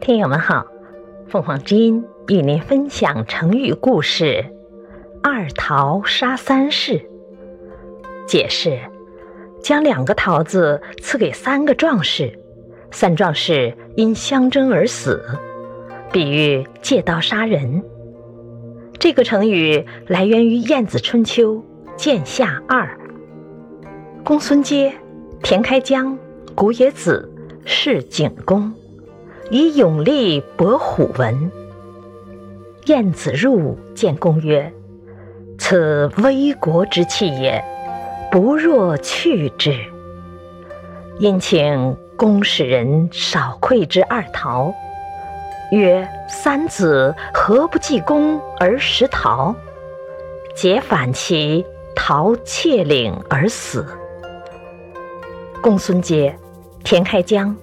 [0.00, 0.66] 听友们好，
[1.28, 4.46] 凤凰之音与您分享成语故事
[5.22, 7.06] “二桃杀三士”。
[8.26, 8.80] 解释：
[9.62, 12.32] 将两个桃子赐给三个壮士，
[12.90, 15.22] 三壮士因相争而死，
[16.10, 17.84] 比喻借刀杀人。
[18.98, 21.56] 这个成语来源于《晏子春秋·
[21.96, 22.86] 剑下二》。
[24.24, 24.94] 公孙接、
[25.42, 26.18] 田开疆、
[26.54, 27.30] 古冶子
[27.66, 28.72] 是景公，
[29.50, 31.50] 以勇力搏虎文。
[32.86, 34.72] 晏子入见公曰
[35.58, 37.62] ：“此危国之器也，
[38.30, 39.74] 不若去之。”
[41.18, 44.72] 因请公使人少馈之二桃。
[45.72, 49.54] 曰：“三子何不济公而食桃？”
[50.54, 51.64] 解反其
[51.94, 53.84] 桃窃领而死。
[55.60, 56.34] 公孙接、
[56.82, 57.54] 田开疆、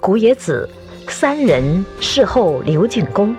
[0.00, 0.68] 古冶子
[1.08, 3.34] 三人事后刘景公，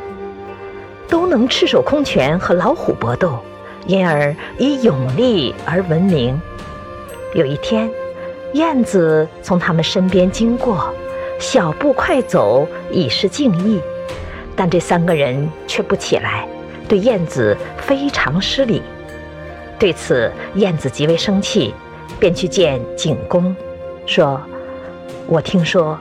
[1.07, 3.37] 都能赤手空拳和老虎搏斗，
[3.85, 6.39] 因而以勇力而闻名。
[7.33, 7.89] 有一天，
[8.53, 10.91] 燕子从他们身边经过，
[11.39, 13.79] 小步快走，以示敬意。
[14.55, 16.47] 但这三个人却不起来，
[16.87, 18.81] 对燕子非常失礼。
[19.77, 21.73] 对此，燕子极为生气，
[22.19, 23.55] 便去见景公，
[24.07, 24.41] 说
[25.27, 25.95] ：“我听说，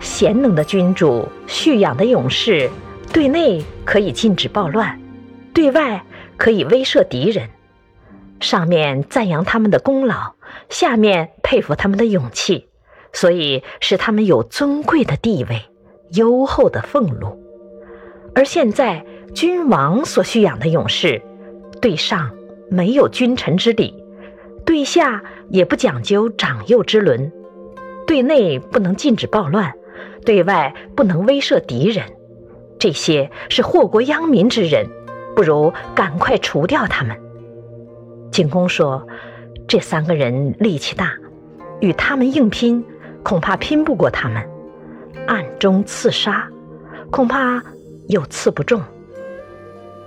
[0.00, 2.70] 贤能的君主、蓄养的勇士，
[3.12, 5.00] 对内可以禁止暴乱，
[5.52, 6.04] 对外
[6.36, 7.48] 可以威慑敌人。
[8.40, 10.34] 上面赞扬他们的功劳，
[10.68, 12.68] 下面佩服他们的勇气，
[13.12, 15.62] 所以使他们有尊贵的地位、
[16.12, 17.42] 优厚的俸禄。”
[18.34, 21.20] 而现在，君王所蓄养的勇士，
[21.80, 22.30] 对上
[22.70, 23.92] 没有君臣之礼，
[24.64, 27.32] 对下也不讲究长幼之伦，
[28.06, 29.74] 对内不能禁止暴乱，
[30.28, 32.04] 对外不能威慑敌人，
[32.78, 34.86] 这些是祸国殃民之人，
[35.34, 37.16] 不如赶快除掉他们。
[38.30, 39.08] 景公说
[39.66, 41.14] ：“这三个人力气大，
[41.80, 42.84] 与他们硬拼，
[43.22, 44.46] 恐怕拼不过他们，
[45.26, 46.46] 暗中刺杀，
[47.10, 47.62] 恐怕。”
[48.08, 48.82] 又刺不中。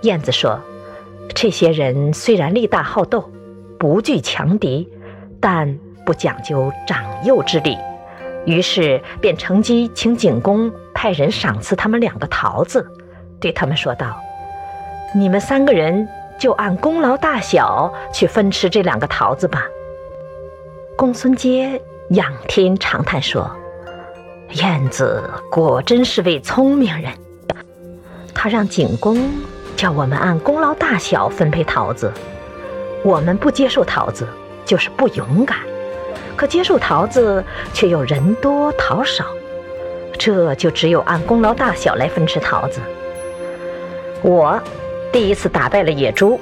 [0.04, 0.60] 燕子说
[1.34, 3.28] ：“这些人虽然力大好斗，
[3.80, 4.88] 不惧强敌，
[5.40, 7.76] 但不讲究长幼之礼。”
[8.46, 12.86] 于是便乘机请景公派人赏赐他们两个桃子，
[13.40, 14.20] 对他们说道
[15.16, 16.08] ：“你们三个人
[16.40, 19.66] 就按功劳大小去分吃这两个桃子吧。”
[20.98, 23.50] 公孙接仰天长叹说
[24.54, 27.12] ：“燕子果真是位聪明人。”
[28.34, 29.30] 他让景公
[29.76, 32.12] 叫我们按功劳大小分配桃子，
[33.04, 34.28] 我们不接受桃子
[34.66, 35.60] 就是不勇敢，
[36.42, 39.26] 可接受桃子却又人多桃少，
[40.18, 42.82] 这就只有按功劳大小来分吃桃子。
[44.24, 44.60] 我
[45.12, 46.42] 第一次打败了野猪，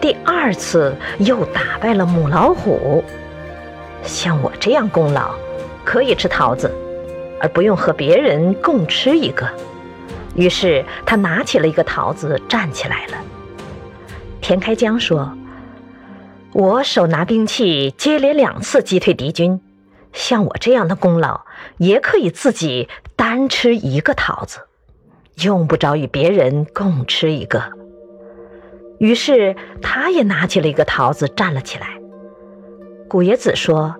[0.00, 3.02] 第二次又打败了母老虎，
[4.04, 5.34] 像我这样功劳
[5.84, 6.72] 可以吃桃子，
[7.40, 9.44] 而不用和别人共吃一个。
[10.36, 13.14] 于是他拿起了一个桃子，站起来了。
[14.40, 15.28] 田开江说
[16.54, 19.60] ：“我手拿兵器，接连两次击退敌军，
[20.12, 21.40] 像我这样的功劳，
[21.78, 24.60] 也可以自己单吃一个桃子，
[25.42, 27.60] 用不着与别人共吃一个。”
[29.00, 31.98] 于是他也拿起了一个桃子，站了起来。
[33.08, 33.96] 古冶子说：“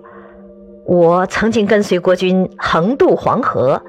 [0.87, 3.83] 我曾经跟随国军横渡黄河。”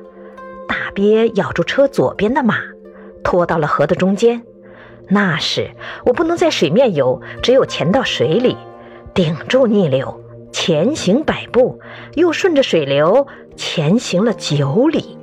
[0.67, 2.57] 大鳖咬住车左边的马，
[3.23, 4.43] 拖到了河的中间。
[5.09, 5.71] 那时
[6.05, 8.57] 我不能在水面游，只有潜到水里，
[9.15, 10.21] 顶住逆流，
[10.53, 11.81] 前行百步，
[12.15, 15.19] 又顺着水流前行了九里，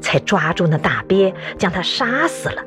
[0.00, 2.62] 才抓住那大鳖，将它杀死了。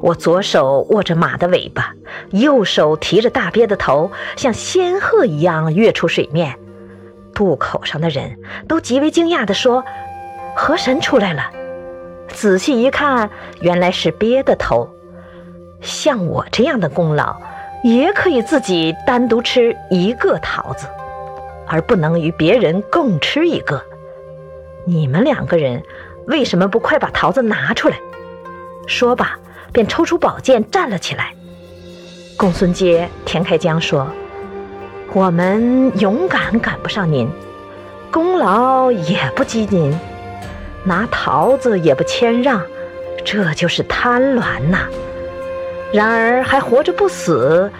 [0.00, 1.94] 我左手握着马的尾巴，
[2.30, 6.58] 右手提着大鳖的头，像仙鹤一样跃出水面。
[7.34, 9.84] 渡口上的人都极为惊讶地说。
[10.54, 11.44] 河神出来了，
[12.28, 13.30] 仔细一看，
[13.62, 14.86] 原来是鳖的头。
[15.82, 17.36] 像我这样的功劳，
[17.82, 20.86] 也可以自己单独吃一个桃子，
[21.66, 23.82] 而不能与别人共吃一个。
[24.86, 25.82] 你们两个人
[26.26, 27.96] 为什么不快把桃子拿出来？
[28.86, 29.38] 说罢，
[29.72, 31.34] 便抽出宝剑站了起来。
[32.36, 34.08] 公孙接、田开疆说
[35.12, 37.28] ：“我们勇敢赶不上您，
[38.10, 39.96] 功劳也不及您。”
[40.84, 42.60] 拿桃子也不谦让，
[43.24, 44.88] 这就是贪婪呐！
[45.92, 47.70] 然而还活着不死，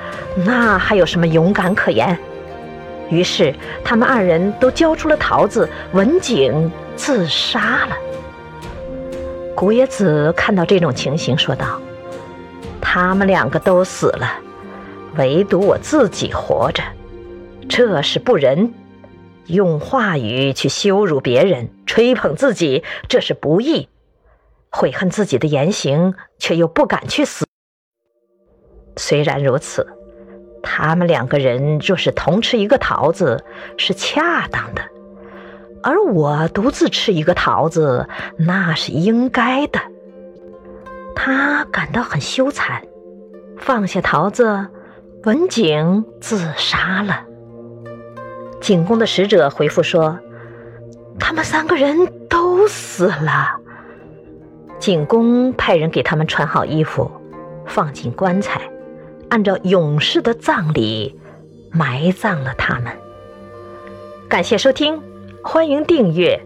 [0.44, 2.19] 那还有什么勇敢可言？
[3.09, 7.97] 于是他们二人都交出了桃子，文景自杀了。
[9.55, 11.81] 古野子看到这种情形，说道
[12.81, 14.32] ：“他们两个都死了，
[15.17, 16.82] 唯独我自己活着，
[17.69, 18.73] 这是不仁。
[19.47, 23.88] 用话语去羞辱别人，吹捧自己，这是不义。
[24.70, 27.44] 悔恨自己的言行，却又不敢去死。
[28.97, 29.87] 虽然如此，
[30.62, 33.44] 他们两个人若是同吃一个桃子，
[33.77, 34.83] 是恰当的。”
[35.85, 38.06] 而我独自吃一个桃子，
[38.37, 39.81] 那是应该的。
[41.17, 42.83] 他感到很羞惭，
[43.59, 44.69] 放下桃子，
[45.25, 47.25] 文景自杀了。
[48.61, 50.21] 景公的使者回复说
[51.19, 53.56] ：“他们三个人都死了。”
[54.79, 57.11] 景公派人给他们穿好衣服，
[57.67, 58.61] 放进棺材，
[59.32, 61.19] 按照勇士的葬礼
[61.70, 62.94] 埋葬了他们。
[64.29, 65.00] 感谢收听。
[65.43, 66.38] 欢迎订阅。